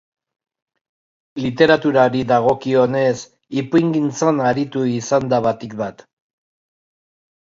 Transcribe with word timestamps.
Literaturari 1.43 2.21
dagokionez, 2.31 3.19
ipuingintzan 3.63 4.41
aritu 4.53 4.85
izan 4.93 5.29
da 5.35 5.41
batik 5.49 5.77
bat. 5.83 6.03